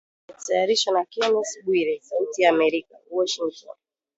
Imetayarishwa 0.29 0.89
na 0.95 1.03
Kennes 1.11 1.49
Bwire, 1.65 1.95
Sauti 2.07 2.41
ya 2.43 2.49
America, 2.55 2.93
Washington 3.17 3.75